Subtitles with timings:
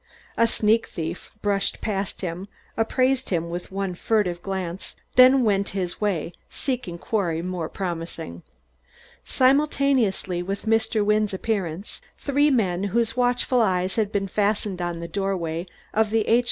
[0.35, 6.01] A sneak thief brushed past him, appraised him with one furtive glance, then went his
[6.01, 8.41] way, seeking quarry more promising.
[9.23, 11.05] Simultaneously with Mr.
[11.05, 16.27] Wynne's appearance three men whose watchful eyes had been fastened on the doorway of the
[16.27, 16.39] H.